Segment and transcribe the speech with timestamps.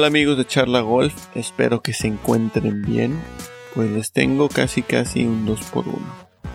[0.00, 3.20] Hola amigos de Charla Golf, espero que se encuentren bien.
[3.74, 5.98] Pues les tengo casi casi un 2 por 1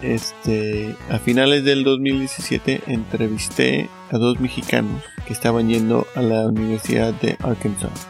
[0.02, 7.14] Este, a finales del 2017 entrevisté a dos mexicanos que estaban yendo a la Universidad
[7.14, 8.08] de Arkansas.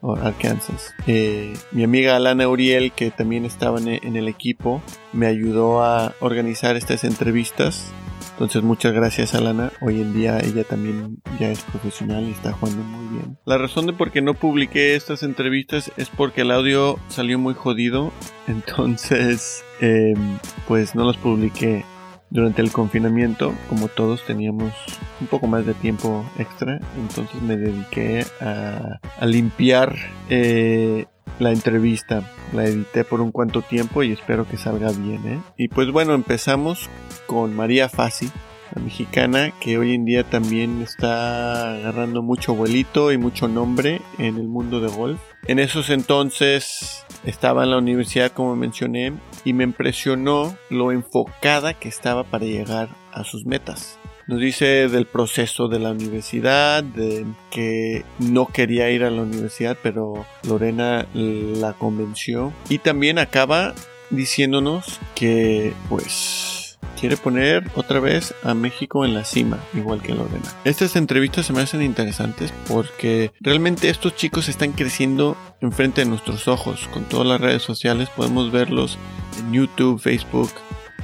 [0.00, 0.92] O Arkansas.
[1.06, 6.74] Eh, mi amiga Alana Uriel, que también estaba en el equipo, me ayudó a organizar
[6.74, 7.92] estas entrevistas
[8.32, 9.72] entonces muchas gracias Alana.
[9.80, 13.38] Hoy en día ella también ya es profesional y está jugando muy bien.
[13.44, 17.54] La razón de por qué no publiqué estas entrevistas es porque el audio salió muy
[17.54, 18.12] jodido.
[18.46, 21.84] Entonces em, pues no los publiqué
[22.30, 23.54] durante el confinamiento.
[23.68, 24.72] Como todos teníamos
[25.20, 26.80] un poco más de tiempo extra.
[26.96, 29.94] Entonces me dediqué a, limpiar
[30.28, 31.06] eh,
[31.38, 32.22] la entrevista.
[32.52, 35.26] La edité por un cuanto tiempo y espero que salga bien.
[35.26, 35.40] ¿eh?
[35.56, 36.88] Y pues bueno, empezamos
[37.26, 38.30] con María Fasi,
[38.74, 44.36] la mexicana que hoy en día también está agarrando mucho vuelito y mucho nombre en
[44.36, 45.20] el mundo de golf.
[45.46, 51.88] En esos entonces estaba en la universidad como mencioné y me impresionó lo enfocada que
[51.88, 53.98] estaba para llegar a sus metas.
[54.32, 59.76] Nos dice del proceso de la universidad, de que no quería ir a la universidad,
[59.82, 62.50] pero Lorena la convenció.
[62.70, 63.74] Y también acaba
[64.08, 70.48] diciéndonos que pues quiere poner otra vez a México en la cima, igual que Lorena.
[70.64, 76.48] Estas entrevistas se me hacen interesantes porque realmente estos chicos están creciendo enfrente de nuestros
[76.48, 76.88] ojos.
[76.94, 78.96] Con todas las redes sociales podemos verlos
[79.40, 80.52] en YouTube, Facebook,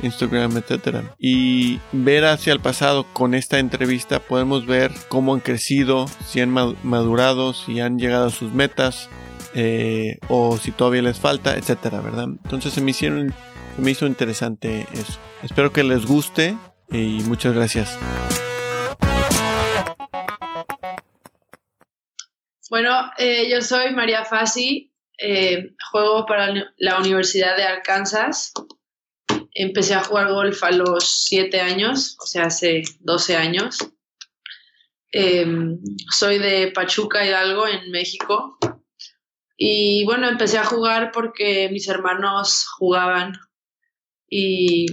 [0.03, 1.15] Instagram, etcétera.
[1.19, 6.51] Y ver hacia el pasado con esta entrevista podemos ver cómo han crecido, si han
[6.51, 9.09] madurado, si han llegado a sus metas
[9.55, 12.27] eh, o si todavía les falta, etcétera, ¿verdad?
[12.45, 13.35] Entonces se me hicieron,
[13.77, 15.19] se me hizo interesante eso.
[15.43, 16.57] Espero que les guste
[16.91, 17.99] y muchas gracias.
[22.71, 28.53] Bueno, eh, yo soy María Fasi, eh, juego para la Universidad de Arkansas
[29.59, 33.79] empecé a jugar golf a los 7 años, o sea, hace 12 años.
[35.11, 35.81] Em,
[36.11, 38.57] soy de Pachuca Hidalgo, en México.
[39.57, 43.33] Y bueno, empecé a jugar porque mis hermanos jugaban
[44.29, 44.87] y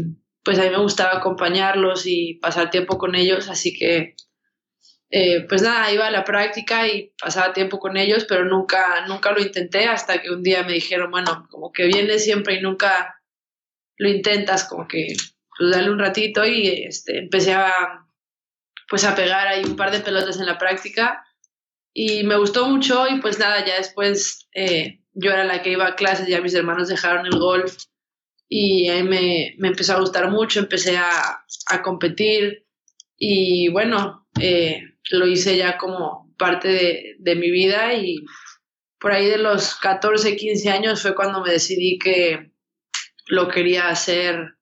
[0.44, 4.16] pues a mí me gustaba acompañarlos y pasar tiempo con ellos, así que
[5.12, 9.32] eh, pues nada, iba a la práctica y pasaba tiempo con ellos, pero nunca, nunca
[9.32, 13.15] lo intenté hasta que un día me dijeron, bueno, como que vienes siempre y nunca
[13.98, 15.16] lo intentas como que
[15.58, 18.06] pues darle un ratito y este, empecé a
[18.88, 21.26] pues a pegar ahí un par de pelotas en la práctica.
[21.94, 25.88] Y me gustó mucho y pues nada, ya después eh, yo era la que iba
[25.88, 27.78] a clases, ya mis hermanos dejaron el golf
[28.50, 32.68] y ahí me, me empezó a gustar mucho, empecé a, a competir.
[33.18, 34.82] Y bueno, eh,
[35.12, 38.26] lo hice ya como parte de, de mi vida y
[39.00, 42.52] por ahí de los 14, 15 años fue cuando me decidí que
[43.28, 44.56] lo quería hacer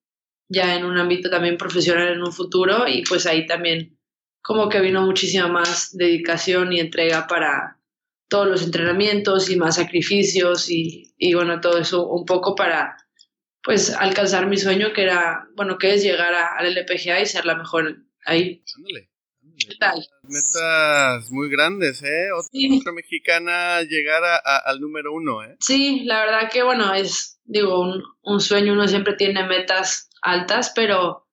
[0.50, 4.00] ya en un ámbito también profesional en un futuro y pues ahí también
[4.42, 7.80] como que vino muchísima más dedicación y entrega para
[8.28, 12.98] todos los entrenamientos y más sacrificios y, y bueno, todo eso un poco para
[13.64, 17.56] pues alcanzar mi sueño que era, bueno, que es llegar al LPGA y ser la
[17.56, 18.64] mejor ahí.
[19.58, 20.06] ¿Qué tal?
[20.24, 22.28] Metas muy grandes, ¿eh?
[22.32, 25.56] Otra, mexicana llegar al número uno, ¿eh?
[25.60, 30.72] Sí, la verdad que bueno, es digo, un, un sueño, uno siempre tiene metas altas,
[30.76, 31.28] pero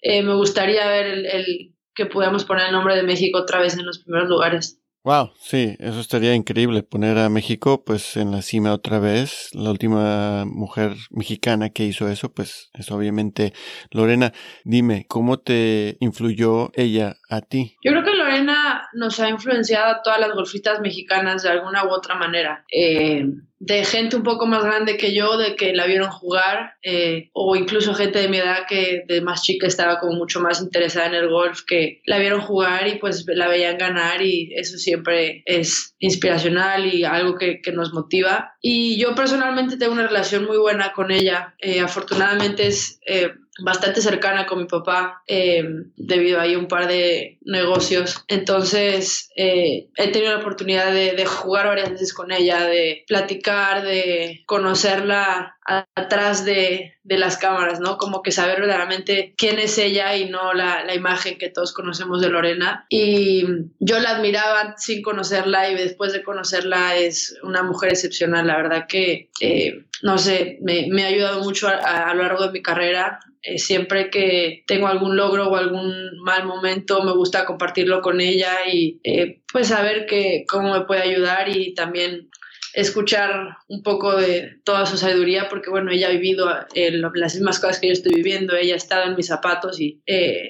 [0.00, 3.76] eh, me gustaría ver el, el, que podamos poner el nombre de México otra vez
[3.76, 4.78] en los primeros lugares.
[5.02, 9.48] Wow, sí, eso estaría increíble, poner a México pues en la cima otra vez.
[9.54, 13.54] La última mujer mexicana que hizo eso, pues es obviamente
[13.90, 14.34] Lorena.
[14.64, 17.76] Dime, ¿cómo te influyó ella a ti?
[17.82, 21.90] Yo creo que Lorena nos ha influenciado a todas las golfistas mexicanas de alguna u
[21.90, 22.64] otra manera.
[22.70, 23.24] Eh,
[23.60, 27.54] de gente un poco más grande que yo, de que la vieron jugar, eh, o
[27.56, 31.14] incluso gente de mi edad que de más chica estaba como mucho más interesada en
[31.14, 35.94] el golf, que la vieron jugar y pues la veían ganar y eso siempre es
[35.98, 38.54] inspiracional y algo que, que nos motiva.
[38.62, 41.54] Y yo personalmente tengo una relación muy buena con ella.
[41.58, 45.64] Eh, afortunadamente es eh, bastante cercana con mi papá eh,
[45.96, 48.24] debido a ahí un par de negocios.
[48.28, 53.82] Entonces eh, he tenido la oportunidad de, de, jugar varias veces con ella, de platicar,
[53.82, 55.56] de conocerla
[55.94, 57.96] atrás de, de, las cámaras, ¿no?
[57.96, 62.20] Como que saber verdaderamente quién es ella y no la, la, imagen que todos conocemos
[62.20, 62.86] de Lorena.
[62.88, 63.44] Y
[63.78, 68.46] yo la admiraba sin conocerla y después de conocerla es una mujer excepcional.
[68.46, 72.46] La verdad que, eh, no sé, me, me, ha ayudado mucho a, a, lo largo
[72.46, 77.46] de mi carrera Eh, siempre que tengo algún logro o algún mal momento, me gusta
[77.46, 82.28] compartirlo con ella y eh, pues saber que cómo me puede ayudar y también
[82.74, 87.58] escuchar un poco de toda su sabiduría, porque bueno, ella ha vivido eh, las mismas
[87.58, 90.02] cosas que yo estoy viviendo, ella ha estado en mis zapatos y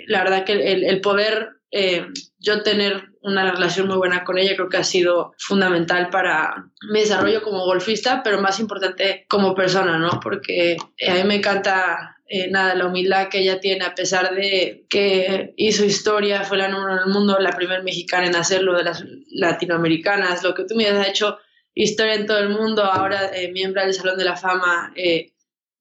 [0.07, 1.60] la verdad que el poder
[2.39, 7.01] yo tener una relación muy buena con ella creo que ha sido fundamental para mi
[7.01, 10.21] desarrollo como golfista, pero más importante como persona, ¿no?
[10.21, 10.77] Porque
[11.07, 15.53] a mí me encanta eh, nada, la humildad que ella tiene, a pesar de que
[15.57, 19.05] hizo historia, fue la número en el mundo, la primera mexicana en hacerlo de las
[19.33, 21.39] latinoamericanas, lo que tú me has hecho
[21.75, 25.33] historia en todo el mundo, ahora eh, miembro del Salón de la Fama, eh,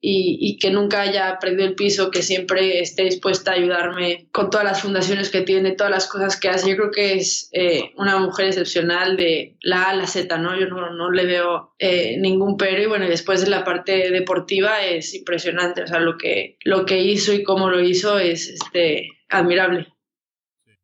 [0.01, 4.65] y, que nunca haya perdido el piso, que siempre esté dispuesta a ayudarme con todas
[4.65, 6.69] las fundaciones que tiene, todas las cosas que hace.
[6.69, 10.57] Yo creo que es eh, una mujer excepcional de la A a la Z, ¿no?
[10.57, 14.09] Yo no, no le veo eh, ningún pero y bueno, y después de la parte
[14.11, 18.47] deportiva es impresionante, o sea, lo que, lo que hizo y cómo lo hizo es
[18.47, 19.87] este, admirable.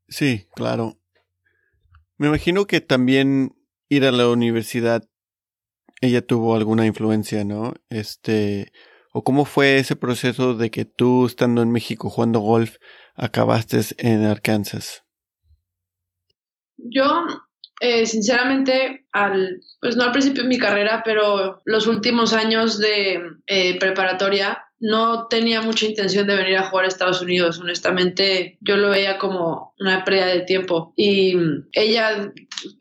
[0.10, 0.98] Sí, claro.
[2.18, 3.56] Me imagino que también
[3.90, 5.04] ir a la universidad
[6.02, 7.74] ella tuvo alguna influencia, ¿no?
[7.90, 8.72] Este,
[9.18, 12.76] ¿O cómo fue ese proceso de que tú, estando en México jugando golf,
[13.16, 15.06] acabaste en Arkansas?
[16.76, 17.26] Yo,
[17.80, 23.22] eh, sinceramente, al, pues no al principio de mi carrera, pero los últimos años de
[23.48, 27.60] eh, preparatoria, no tenía mucha intención de venir a jugar a Estados Unidos.
[27.60, 30.94] Honestamente, yo lo veía como una pérdida de tiempo.
[30.96, 31.36] Y
[31.72, 32.32] ella,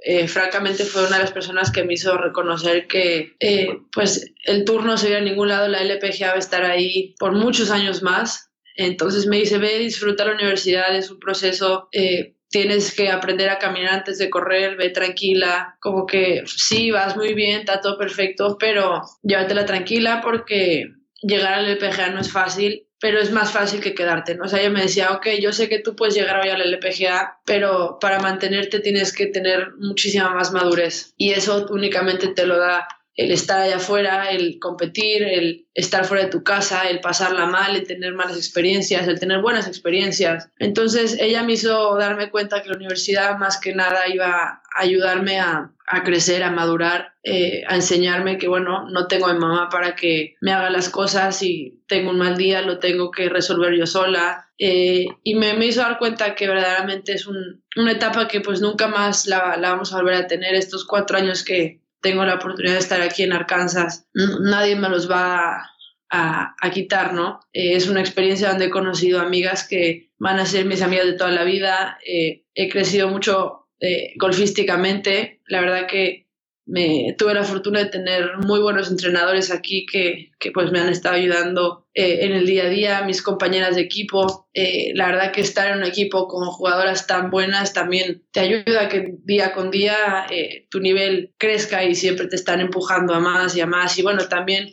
[0.04, 4.64] eh, francamente, fue una de las personas que me hizo reconocer que, eh, pues, el
[4.64, 5.68] tour no se veía en ningún lado.
[5.68, 8.50] La LPGA va a estar ahí por muchos años más.
[8.76, 11.88] Entonces me dice, ve, disfruta la universidad, es un proceso.
[11.92, 17.16] Eh, tienes que aprender a caminar antes de correr, ve tranquila, como que sí, vas
[17.16, 20.92] muy bien, está todo perfecto, pero llévatela tranquila porque
[21.26, 24.38] llegar al LPGA no es fácil, pero es más fácil que quedarte.
[24.40, 27.40] O sea, yo me decía, ok, yo sé que tú puedes llegar hoy al LPGA,
[27.44, 32.88] pero para mantenerte tienes que tener muchísima más madurez y eso únicamente te lo da
[33.16, 37.76] el estar allá afuera, el competir, el estar fuera de tu casa, el pasarla mal,
[37.76, 40.50] el tener malas experiencias, el tener buenas experiencias.
[40.58, 45.38] Entonces ella me hizo darme cuenta que la universidad más que nada iba a ayudarme
[45.38, 45.70] a,
[46.04, 50.34] crecer, a madurar, eh, a enseñarme que, bueno, no tengo a mi mamá para que
[50.40, 54.48] me haga las cosas y tengo un mal día, lo tengo que resolver yo sola.
[54.58, 58.88] Eh, y me, me, hizo dar cuenta que verdaderamente es una etapa que pues nunca
[58.88, 60.54] más la, la vamos a volver a tener.
[60.54, 65.10] Estos cuatro años que, tengo la oportunidad de estar aquí en Arkansas, nadie me los
[65.10, 65.70] va
[66.10, 67.40] a, quitar, ¿no?
[67.52, 71.14] Eh, es una experiencia donde he conocido amigas que van a ser mis amigas de
[71.14, 76.23] toda la vida, eh, he crecido mucho eh, golfísticamente, la verdad que
[76.66, 80.88] me tuve la fortuna de tener muy buenos entrenadores aquí que, que pues me han
[80.88, 84.48] estado ayudando eh, en el día a día, mis compañeras de equipo.
[84.54, 88.82] Eh, la verdad que estar en un equipo con jugadoras tan buenas también te ayuda
[88.82, 93.20] a que día con día eh, tu nivel crezca y siempre te están empujando a
[93.20, 93.98] más y a más.
[93.98, 94.70] Y bueno, también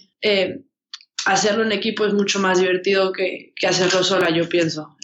[1.26, 4.96] hacerlo en equipo es mucho más divertido que, que hacerlo sola, yo pienso.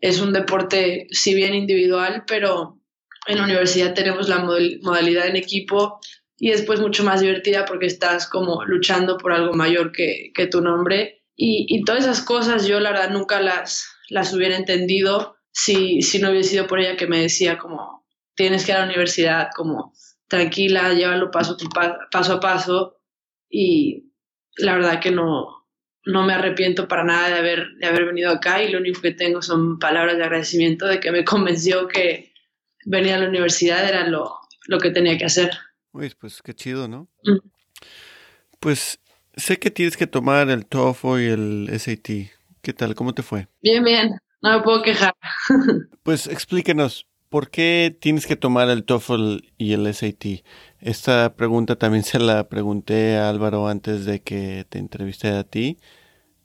[0.00, 2.80] es un deporte, si bien individual, pero
[3.26, 6.00] en la universidad tenemos la modalidad en equipo
[6.40, 10.62] y después mucho más divertida porque estás como luchando por algo mayor que, que tu
[10.62, 11.22] nombre.
[11.36, 16.18] Y, y, todas esas cosas yo la verdad nunca las, las hubiera entendido si, si
[16.18, 19.48] no hubiera sido por ella que me decía como tienes que ir a la universidad
[19.54, 19.92] como
[20.28, 21.56] tranquila, llévalo paso,
[22.10, 22.96] paso a paso
[23.48, 24.12] y
[24.56, 25.66] la verdad que no,
[26.06, 29.12] no me arrepiento para nada de haber, de haber venido acá y lo único que
[29.12, 32.32] tengo son palabras de agradecimiento de que me convenció que
[32.86, 35.50] venir a la universidad era lo, lo que tenía que hacer.
[35.92, 37.08] Uy, pues qué chido, ¿no?
[37.24, 37.38] Mm.
[38.60, 39.00] Pues
[39.36, 42.30] sé que tienes que tomar el TOEFL y el SAT.
[42.62, 42.94] ¿Qué tal?
[42.94, 43.48] ¿Cómo te fue?
[43.62, 44.18] Bien, bien.
[44.42, 45.14] No me puedo quejar.
[46.02, 50.44] pues explíquenos, ¿por qué tienes que tomar el TOEFL y el SAT?
[50.78, 55.78] Esta pregunta también se la pregunté a Álvaro antes de que te entrevisté a ti.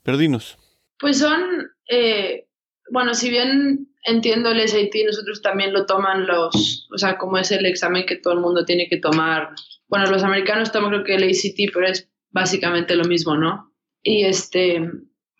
[0.02, 0.58] Pero dinos.
[0.98, 1.40] Pues son,
[1.88, 2.46] eh,
[2.90, 7.50] bueno, si bien entiendo el SAT, nosotros también lo toman los, o sea, como es
[7.50, 9.50] el examen que todo el mundo tiene que tomar.
[9.88, 13.72] Bueno, los americanos toman creo que el ACT, pero es básicamente lo mismo, ¿no?
[14.02, 14.90] Y este,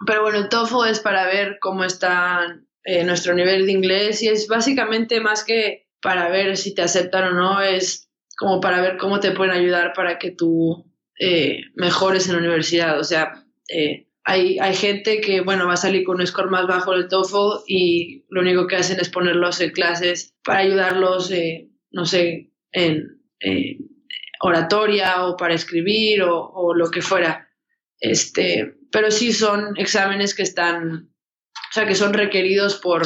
[0.06, 4.28] pero bueno, el TOEFL es para ver cómo está eh, nuestro nivel de inglés y
[4.28, 8.96] es básicamente más que para ver si te aceptan o no, es como para ver
[8.96, 10.84] cómo te pueden ayudar para que tú
[11.18, 13.00] eh, mejores en la universidad.
[13.00, 16.66] O sea, eh, hay, hay gente que, bueno, va a salir con un score más
[16.66, 21.70] bajo del TOEFL y lo único que hacen es ponerlos en clases para ayudarlos, eh,
[21.90, 23.20] no sé, en
[24.40, 27.48] oratoria o para escribir o, o, lo que fuera.
[27.98, 31.10] Este, pero sí son exámenes que están
[31.76, 33.02] sea, que son requeridos por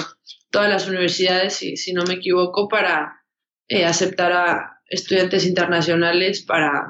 [0.50, 3.24] todas las universidades, si, si no me equivoco, para
[3.68, 6.86] eh, aceptar a estudiantes internacionales para,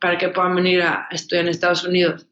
[0.00, 2.26] para que puedan venir a, estudiar en Estados Unidos.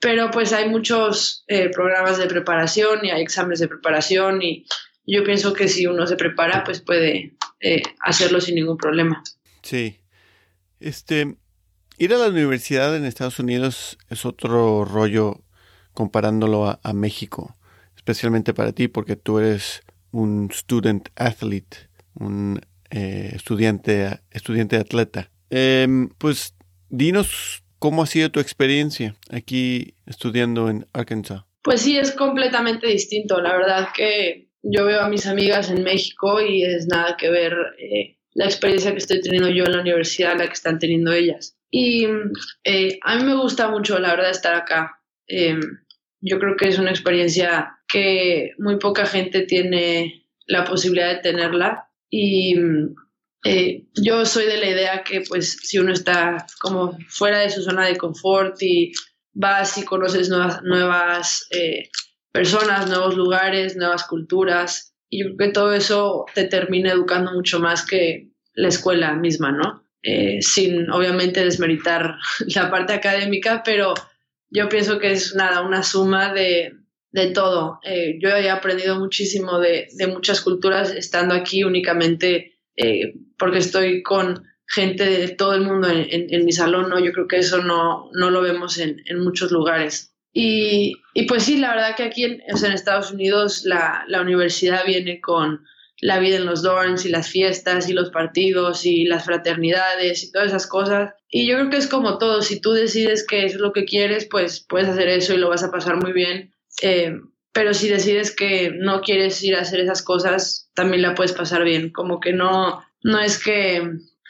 [0.00, 4.64] Pero pues hay muchos eh, programas de preparación y hay exámenes de preparación y
[5.06, 9.22] yo pienso que si uno se prepara, pues puede eh, hacerlo sin ningún problema.
[9.62, 9.98] Sí.
[10.80, 11.36] Este,
[11.96, 15.42] ir a la universidad en Estados Unidos es otro rollo
[15.94, 17.56] comparándolo a, México,
[17.96, 25.30] especialmente para ti, porque tú eres un student athlete, un eh, estudiante, estudiante atleta.
[25.50, 26.54] Em, pues
[26.88, 31.44] dinos cómo ha sido tu experiencia aquí estudiando en Arkansas.
[31.62, 33.40] Pues sí, es completamente distinto.
[33.40, 37.54] La verdad que yo veo a mis amigas en México y es nada que ver
[37.78, 41.56] eh, la experiencia que estoy teniendo yo en la universidad, la que están teniendo ellas.
[41.70, 42.06] Y
[42.64, 45.02] eh, a mí me gusta mucho, la verdad, estar acá.
[45.26, 45.60] Em,
[46.20, 51.90] yo creo que es una experiencia que muy poca gente tiene la posibilidad de tenerla.
[52.10, 52.54] Y
[53.44, 57.62] eh, yo soy de la idea que, pues, si uno está como fuera de su
[57.62, 58.92] zona de confort y
[59.32, 61.48] vas y conoces nuevas, nuevas
[62.32, 64.94] personas, nuevos lugares, nuevas culturas.
[65.08, 69.52] Y yo creo que todo eso te termina educando mucho más que la escuela misma,
[69.52, 69.82] ¿no?
[70.02, 72.16] Eh, sin obviamente desmeritar
[72.54, 73.94] la parte académica, pero
[74.50, 76.74] yo pienso que es nada, una suma de,
[77.10, 77.80] de todo.
[77.82, 84.02] Eh, yo he aprendido muchísimo de, de, muchas culturas estando aquí únicamente eh, porque estoy
[84.04, 87.00] con gente de todo el mundo en, en, mi salón, ¿no?
[87.00, 90.14] Yo creo que eso no, no lo vemos en, en muchos lugares.
[90.32, 94.84] Y, y, pues sí, la verdad que aquí en, en Estados Unidos la, la, universidad
[94.86, 95.64] viene con
[96.00, 100.30] la vida en los dorms y las fiestas y los partidos y las fraternidades y
[100.30, 101.14] todas esas cosas.
[101.28, 104.28] Y yo creo que es como todo, si tú decides que es lo que quieres,
[104.30, 106.54] pues puedes hacer eso y lo vas a pasar muy bien.
[106.82, 107.12] Eh,
[107.58, 111.64] pero si decides que no quieres ir a hacer esas cosas, también la puedes pasar
[111.64, 111.90] bien.
[111.90, 113.82] Como que no, no es que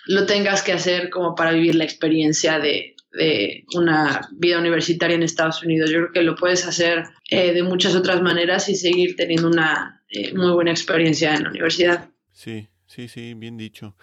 [0.06, 5.22] lo tengas que hacer como para vivir la experiencia de, de una vida universitaria en
[5.22, 5.90] Estados Unidos.
[5.90, 10.02] Yo creo que lo puedes hacer eh, de muchas otras maneras y seguir teniendo una
[10.08, 12.08] eh, muy buena experiencia en la universidad.
[12.32, 13.94] Sí, sí, sí, bien dicho.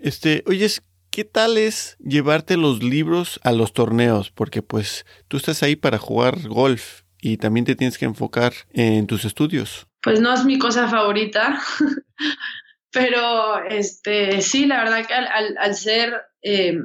[0.00, 4.32] Este, oyes, ¿qué tal es llevarte los libros a los torneos?
[4.32, 9.06] Porque pues tú estás ahí para jugar golf y también te tienes que enfocar en
[9.06, 9.86] tus estudios.
[10.02, 11.60] Pues no es mi cosa favorita,
[12.92, 16.78] pero este, sí, la verdad que al, al, ser eh,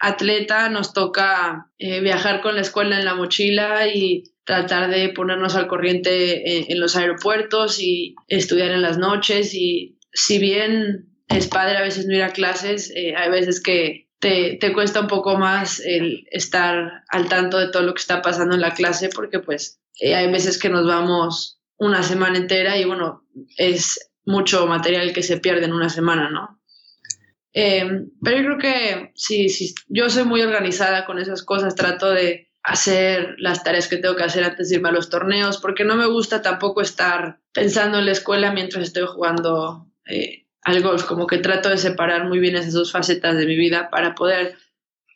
[0.00, 5.56] atleta nos toca eh, viajar con la escuela en la mochila y tratar de ponernos
[5.56, 11.76] al corriente en, los aeropuertos y estudiar en las noches y si bien es padre
[11.76, 15.36] a veces no ir a clases, eh, hay veces que te, te, cuesta un poco
[15.36, 19.40] más el estar al tanto de todo lo que está pasando en la clase porque
[19.40, 23.24] pues eh, hay veces que nos vamos una semana entera y bueno,
[23.56, 26.60] es mucho material que se pierde en una semana, ¿no?
[27.52, 32.10] Em, pero yo creo que sí, sí, yo soy muy organizada con esas cosas, trato
[32.10, 35.84] de hacer las tareas que tengo que hacer antes de irme a los torneos, porque
[35.84, 41.04] no me gusta tampoco estar pensando en la escuela mientras estoy jugando eh, al golf,
[41.04, 44.56] como que trato de separar muy bien esas dos facetas de mi vida para poder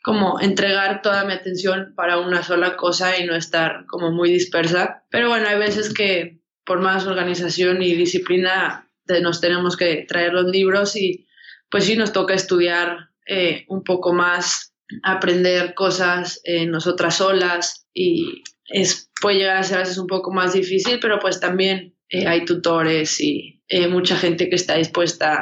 [0.05, 5.05] como entregar toda mi atención para una sola cosa y no estar como muy dispersa.
[5.11, 8.89] Pero bueno, hay veces que por más organización y disciplina
[9.23, 11.27] nos tenemos que traer los libros y
[11.69, 19.11] pues sí nos toca estudiar eh, un poco más, aprender cosas nosotras solas y es,
[19.21, 22.45] puede llegar a ser a veces un poco más difícil, pero pues también eh, hay
[22.45, 25.35] tutores y eh, mucha gente que está dispuesta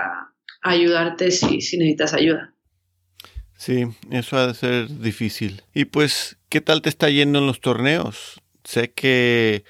[0.62, 2.54] a ayudarte si, si necesitas ayuda.
[3.56, 5.62] Sí, eso ha de ser difícil.
[5.74, 8.40] Y pues, ¿qué tal te está yendo en los torneos?
[8.62, 9.64] Sé que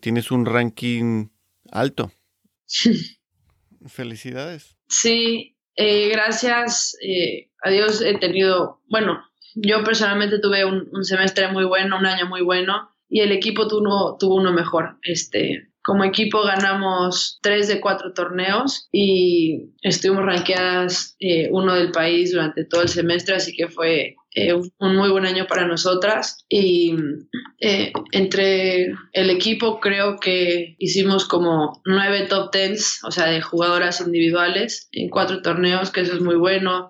[0.00, 1.28] tienes un ranking
[1.70, 2.10] alto.
[3.86, 4.76] Felicidades.
[4.88, 9.22] Sí, eh, gracias eh, a Dios he tenido, bueno,
[9.54, 13.68] yo personalmente tuve un, un, semestre muy bueno, un año muy bueno, y el equipo
[13.68, 14.98] tuvo, tuvo uno mejor.
[15.02, 22.32] Este, como equipo ganamos tres de cuatro torneos y estuvimos rankeadas eh, uno del país
[22.32, 26.44] durante todo el semestre, así que fue eh, un muy buen año para nosotras.
[26.48, 26.94] Y
[27.60, 34.00] eh, entre el equipo creo que hicimos como nueve top tens, o sea, de jugadoras
[34.00, 36.88] individuales en cuatro torneos, que eso es muy bueno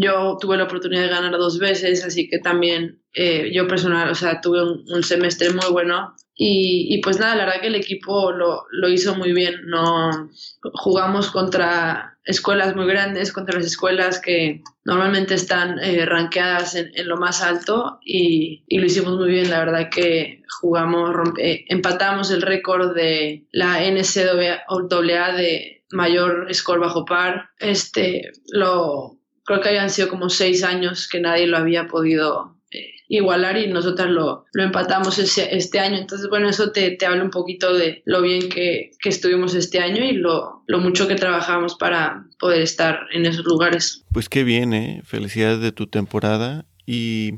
[0.00, 4.14] yo tuve la oportunidad de ganar dos veces, así que también eh, yo personal, o
[4.14, 8.32] sea, tuve un, semestre muy bueno y, y, pues nada, la verdad que el equipo
[8.32, 10.30] lo, lo hizo muy bien, no
[10.74, 17.16] jugamos contra escuelas muy grandes, contra las escuelas que normalmente están eh, en, en, lo
[17.18, 22.42] más alto y, y, lo hicimos muy bien, la verdad que jugamos, rompe, empatamos el
[22.42, 30.08] récord de la NCAA de mayor score bajo par, este, lo creo que habían sido
[30.08, 32.63] como seis años que nadie lo había podido eh,
[33.08, 35.96] igualar y nosotros lo, lo empatamos ese, este año.
[35.96, 39.80] Entonces, bueno, eso te, te habla un poquito de lo bien que, que estuvimos este
[39.80, 44.04] año y lo, lo, mucho que trabajamos para poder estar en esos lugares.
[44.12, 45.02] Pues qué bien, ¿eh?
[45.04, 47.32] Felicidades de tu temporada y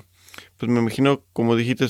[0.57, 1.87] pues me imagino, como dijiste,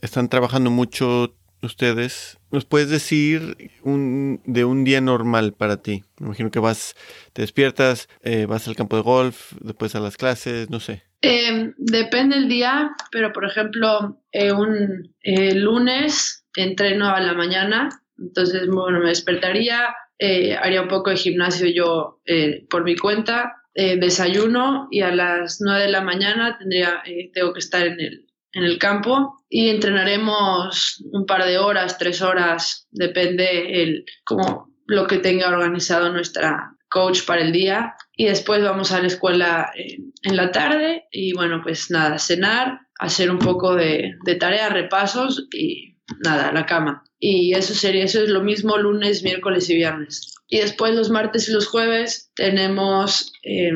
[0.00, 6.04] están trabajando mucho ustedes, ¿nos puedes decir un, de un día normal para ti?
[6.18, 6.94] Me imagino que vas,
[7.32, 11.07] te despiertas, eh, vas al campo de golf, después a las clases, no sé.
[11.20, 17.88] Eh, depende el día, pero por ejemplo, eh, un eh, lunes entreno a la mañana,
[18.16, 22.20] entonces bueno, me despertaría, eh, haría un poco de gimnasio yo
[22.68, 27.00] por mi cuenta, desayuno y a las 9 de la mañana tendría,
[27.32, 32.20] tengo que estar en el, en el campo y entrenaremos un par de horas, tres
[32.20, 37.94] horas, depende el, como lo que tenga organizado nuestra coach para el día.
[38.16, 43.30] Y después vamos a la escuela en, la tarde y bueno, pues nada, cenar, hacer
[43.30, 47.04] un poco de, de tareas, repasos y nada, la cama.
[47.18, 50.34] Y eso sería, eso es lo mismo lunes, miércoles y viernes.
[50.48, 53.70] Y después los martes y los jueves tenemos eh,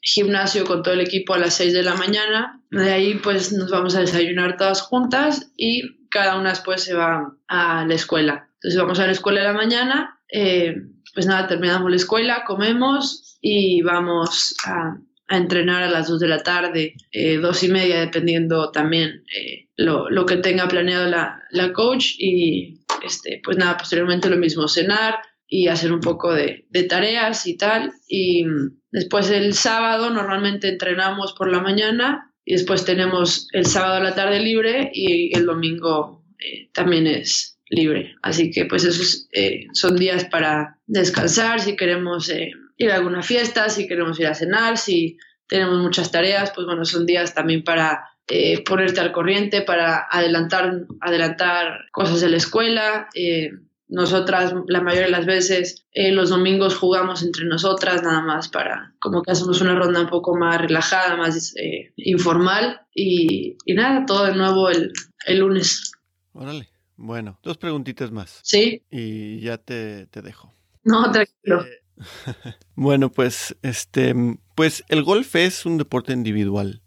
[0.00, 2.62] gimnasio con todo el equipo a las 6 de la mañana.
[2.70, 7.36] De ahí pues nos vamos a desayunar todas juntas y cada una después se va
[7.48, 8.48] a la escuela.
[8.54, 10.76] Entonces vamos a la escuela de la mañana, eh,
[11.14, 16.42] pues nada, terminamos la escuela, comemos y vamos a, entrenar a las 2 de la
[16.42, 22.12] tarde, eh, dos y media, dependiendo también eh, lo, que tenga planeado la, coach.
[22.18, 25.16] Y este, pues nada, posteriormente lo mismo, cenar
[25.48, 27.92] y hacer un poco de, tareas y tal.
[28.06, 28.44] Y
[28.90, 34.14] después el sábado normalmente entrenamos por la mañana y después tenemos el sábado a la
[34.14, 38.14] tarde libre y el domingo eh, también es libre.
[38.22, 43.22] Así que pues esos eh, son días para descansar si queremos eh, ir a alguna
[43.22, 47.62] fiesta, si queremos ir a cenar, si tenemos muchas tareas, pues bueno, son días también
[47.64, 53.08] para eh, ponerte al corriente, para adelantar, adelantar cosas de la escuela.
[53.14, 53.50] Eh,
[53.88, 58.94] nosotras, la mayoría de las veces, eh, los domingos jugamos entre nosotras, nada más para,
[58.98, 61.54] como que hacemos una ronda un poco más relajada, más
[61.96, 62.80] informal.
[62.94, 64.90] Y, y, nada, todo de nuevo el,
[65.26, 65.92] el lunes.
[66.32, 66.73] Órale.
[66.96, 68.40] Bueno, dos preguntitas más.
[68.42, 68.82] Sí.
[68.90, 70.52] Y ya te, te dejo.
[70.84, 71.64] No, tranquilo.
[72.74, 74.14] bueno, pues, este,
[74.54, 76.82] pues el golf es un deporte individual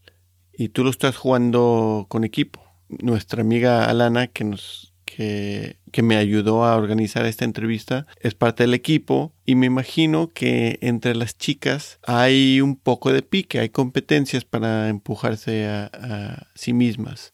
[0.53, 2.61] y tú lo estás jugando con equipo.
[2.89, 8.63] Nuestra amiga Alana, que nos que, que, me ayudó a organizar esta entrevista, es parte
[8.63, 13.69] del equipo y me imagino que entre las chicas hay un poco de pique, hay
[13.69, 17.33] competencias para empujarse a, a sí mismas.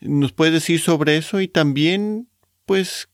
[0.00, 2.28] ¿Nos puedes decir sobre eso y también,
[2.66, 3.08] pues,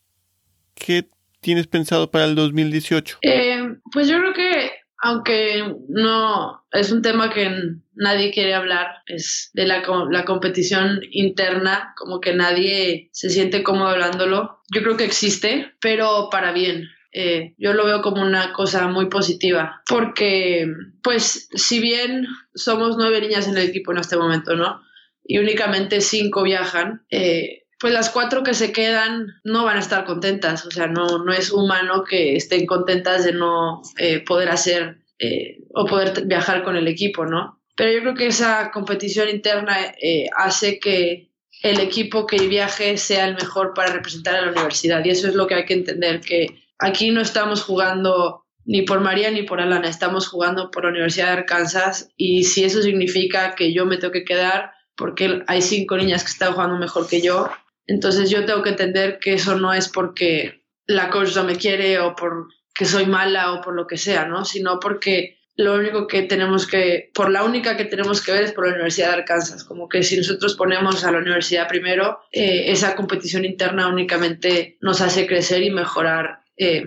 [0.75, 1.09] qué
[1.41, 3.19] tienes pensado para el 2018?
[3.23, 4.71] Eh, pues yo creo que
[5.05, 7.51] aunque no es un tema que
[7.95, 13.89] nadie quiere hablar, es de la, la, competición interna, como que nadie se siente cómodo
[13.89, 14.63] hablándolo.
[14.75, 16.89] Yo creo que existe, pero para bien.
[17.13, 20.67] Eh, yo lo veo como una cosa muy positiva, porque
[21.03, 24.81] pues si bien somos nueve niñas en el equipo en este momento, ¿no?
[25.25, 30.05] Y únicamente cinco viajan, eh, pues las cuatro que se quedan no van a estar
[30.05, 35.05] contentas, o sea, no, no es humano que estén contentas de no eh, poder hacer
[35.19, 37.61] eh, o poder viajar con el equipo, ¿no?
[37.77, 41.31] Pero yo creo que esa competición interna eh, hace que
[41.63, 45.05] el equipo que viaje sea el mejor para representar a la universidad.
[45.05, 46.47] Y eso es lo que hay que entender, que
[46.79, 51.27] aquí no estamos jugando ni por María ni por Alana, estamos jugando por la Universidad
[51.27, 52.11] de Arkansas.
[52.17, 56.31] Y si eso significa que yo me tengo que quedar porque hay cinco niñas que
[56.31, 57.51] están jugando mejor que yo,
[57.87, 61.99] entonces yo tengo que entender que eso no es porque la coach no me quiere
[61.99, 64.45] o porque soy mala o por lo que sea, ¿no?
[64.45, 68.53] Sino porque lo único que tenemos que, por la única que tenemos que ver es
[68.53, 69.65] por la Universidad de Arkansas.
[69.65, 75.01] Como que si nosotros ponemos a la universidad primero, eh, esa competición interna únicamente nos
[75.01, 76.85] hace crecer y mejorar eh,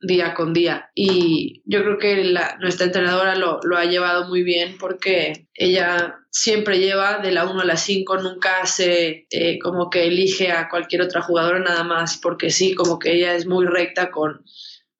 [0.00, 0.90] día con día.
[0.94, 6.78] Y yo creo que la, nuestra entrenadora lo, ha llevado muy bien porque ella siempre
[6.78, 11.02] lleva de la 1 a la 5, nunca hace eh, como que elige a cualquier
[11.02, 14.44] otra jugadora nada más porque sí, como que ella es muy recta con,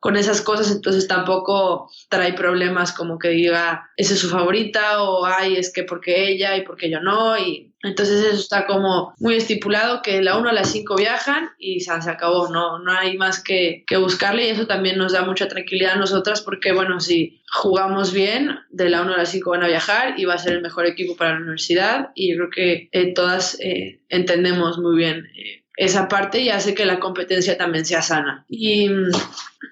[0.00, 5.26] con esas cosas, entonces tampoco trae problemas como que diga, esa es su favorita o
[5.26, 7.36] ay, es que porque ella y porque yo no.
[7.36, 11.80] Y entonces eso está como muy estipulado que la 1 a las 5 viajan y
[11.80, 15.48] se, acabó, no, no hay más que, que buscarle y eso también nos da mucha
[15.48, 19.64] tranquilidad a nosotras porque bueno, si jugamos bien, de la 1 a las 5 van
[19.64, 22.88] a viajar y va a ser el mejor equipo para la universidad y creo que
[22.92, 25.26] eh, todas eh, entendemos muy bien.
[25.36, 28.44] Eh, esa parte y hace que la competencia también sea sana.
[28.48, 28.90] Y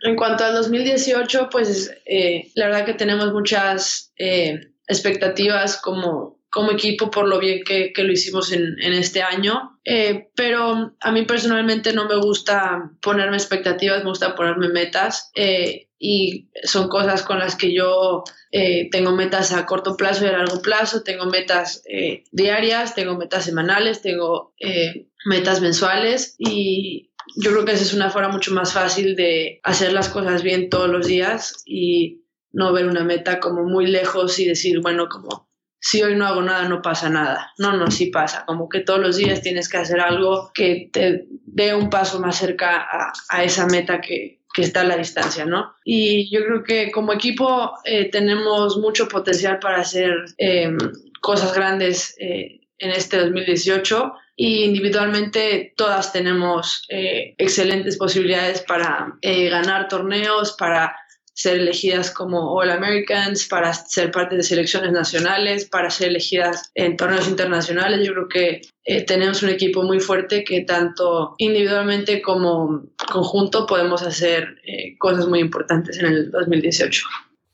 [0.07, 6.73] en cuanto al 2018, pues eh, la verdad que tenemos muchas eh, expectativas como, como
[6.73, 11.93] equipo por lo bien que, lo hicimos en, este año, eh, pero a mí personalmente
[11.93, 15.31] no me gusta ponerme expectativas, me gusta ponerme metas
[15.99, 18.23] y son cosas con las que yo
[18.91, 21.83] tengo metas a corto plazo y a largo plazo, tengo metas
[22.33, 24.55] diarias, tengo metas semanales, tengo
[25.27, 29.93] metas mensuales y yo creo que esa es una forma mucho más fácil de hacer
[29.93, 32.23] las cosas bien todos los días y
[32.53, 35.47] no ver una meta como muy lejos y decir, bueno, como
[35.79, 37.53] si hoy no hago nada no pasa nada.
[37.59, 38.45] No, no, sí pasa.
[38.47, 42.37] Como que todos los días tienes que hacer algo que te dé un paso más
[42.37, 42.87] cerca
[43.29, 45.75] a, esa meta que, que, está a la distancia, ¿no?
[45.85, 50.71] Y yo creo que como equipo eh, tenemos mucho potencial para hacer eh,
[51.21, 59.49] cosas grandes eh, en este 2018 y individualmente todas tenemos eh, excelentes posibilidades para eh,
[59.49, 60.95] ganar torneos, para
[61.33, 66.97] ser elegidas como All Americans, para ser parte de selecciones nacionales, para ser elegidas en
[66.97, 68.07] torneos internacionales.
[68.07, 74.03] Yo creo que eh, tenemos un equipo muy fuerte que tanto individualmente como conjunto podemos
[74.03, 74.57] hacer
[74.99, 77.03] cosas muy importantes en el 2018.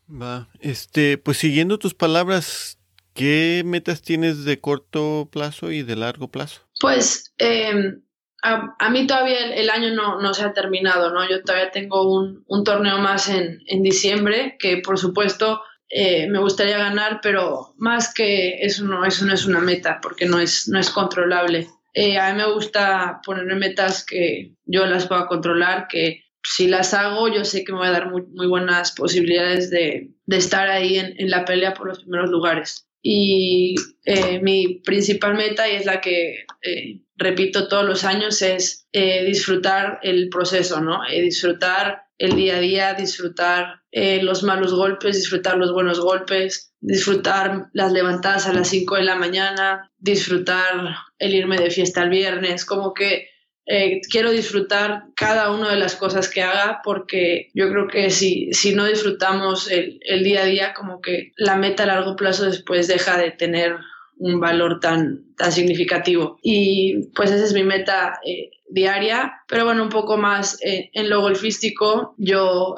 [0.09, 2.77] Va, este, pues siguiendo tus palabras,
[3.13, 6.61] ¿Qué metas tienes de corto plazo y de largo plazo?
[6.79, 8.01] Pues em,
[8.41, 11.27] a, mí todavía el, año no, no, se ha terminado, ¿no?
[11.29, 16.39] Yo todavía tengo un, un torneo más en, en, diciembre, que por supuesto eh, me
[16.39, 20.67] gustaría ganar, pero más que eso no, eso no es una meta, porque no es,
[20.67, 21.67] no es controlable.
[21.93, 26.95] Eh, a mí me gusta ponerme metas que yo las pueda controlar, que si las
[26.95, 30.67] hago, yo sé que me voy a dar muy, muy buenas posibilidades de, de estar
[30.67, 35.75] ahí en, en, la pelea por los primeros lugares y eh, mi principal meta y
[35.75, 41.01] es la que eh, repito todos los años es eh, disfrutar el proceso, ¿no?
[41.11, 47.91] disfrutar el día a día, disfrutar los malos golpes, disfrutar los buenos golpes, disfrutar las
[47.91, 52.93] levantadas a las 5 de la mañana, disfrutar el irme de fiesta el viernes, como
[52.93, 53.27] que
[53.65, 58.51] eh, quiero disfrutar cada una de las cosas que haga porque yo creo que si,
[58.51, 62.45] si no disfrutamos el, el, día a día, como que la meta a largo plazo
[62.45, 63.77] después deja de tener
[64.17, 66.39] un valor tan, tan significativo.
[66.41, 71.09] Y pues esa es mi meta eh, diaria, pero bueno, un poco más eh, en
[71.09, 72.75] lo golfístico, yo,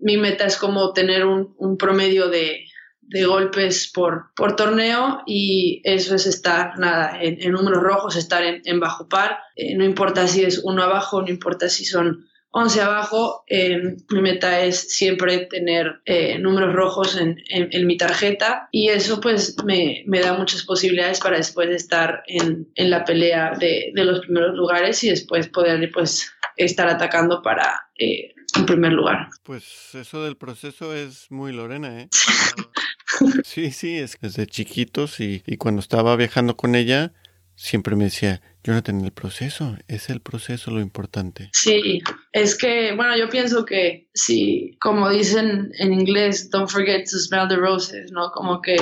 [0.00, 2.64] mi meta es como tener un, un promedio de
[3.08, 8.80] de golpes por, por torneo y eso es estar nada en, números rojos, estar en,
[8.80, 13.44] bajo par, eh, no importa si es uno abajo, no importa si son 11 abajo,
[13.48, 19.20] eh, mi meta es siempre tener eh, números rojos en, en, mi tarjeta y eso
[19.20, 24.04] pues me, me, da muchas posibilidades para después estar en, en la pelea de, de,
[24.04, 29.28] los primeros lugares y después poder pues estar atacando para en primer lugar.
[29.42, 32.08] Pues eso del proceso es muy Lorena, ¿eh?
[33.44, 37.12] Sí, sí, es que desde chiquitos y, y cuando estaba viajando con ella,
[37.56, 41.50] siempre me decía, Jonathan, el proceso, es el proceso lo importante.
[41.52, 42.02] Sí,
[42.32, 47.48] es que, bueno, yo pienso que si, como dicen en inglés, don't forget to smell
[47.48, 48.30] the roses, ¿no?
[48.32, 48.76] Como que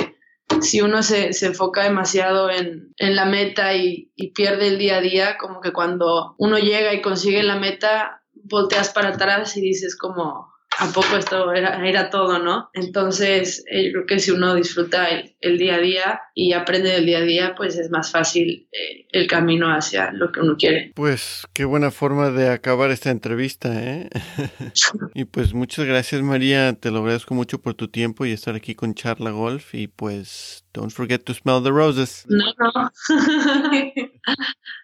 [0.61, 4.97] si uno se, se enfoca demasiado en, en la meta y, y, pierde el día
[4.97, 9.61] a día, como que cuando uno llega y consigue la meta, volteas para atrás y
[9.61, 12.69] dices como, ¿a poco esto era, era todo, no?
[12.73, 15.07] Entonces, eh, yo creo que si uno disfruta
[15.39, 19.07] el, día a día y aprende del día a día, pues es más fácil eh,
[19.11, 20.91] el camino hacia lo que uno quiere.
[20.95, 24.09] Pues qué buena forma de acabar esta entrevista, ¿eh?
[25.13, 28.75] y pues muchas gracias María, te lo agradezco mucho por tu tiempo y estar aquí
[28.75, 32.25] con Charla Golf y pues don't forget to smell the roses.
[32.27, 32.91] No, no.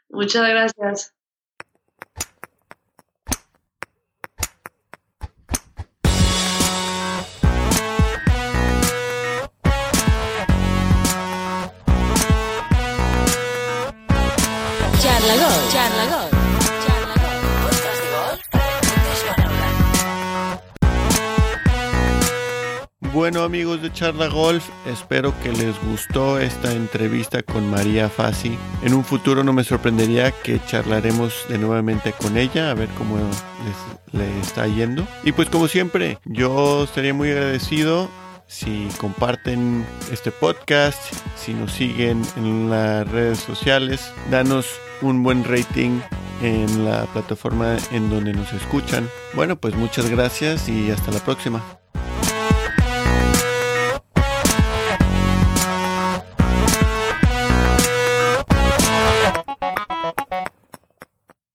[0.10, 1.13] muchas gracias.
[15.01, 15.69] Charla Gol.
[15.71, 16.37] Charla Golf,
[16.85, 17.31] Charla Gol.
[23.11, 28.55] Bueno amigos de Charla Golf, espero que les gustó esta entrevista con María Fassi.
[28.83, 33.17] En un futuro no me sorprendería que charlaremos de nuevamente con ella, a ver cómo
[34.13, 35.07] les, está yendo.
[35.23, 38.07] Y pues como siempre, yo estaría muy agradecido
[38.45, 41.01] si comparten este podcast,
[41.35, 44.67] si nos siguen en las redes sociales, danos
[45.01, 45.99] un buen rating
[46.41, 49.07] en la plataforma en donde nos escuchan.
[49.33, 51.61] Bueno, pues muchas gracias y hasta la próxima.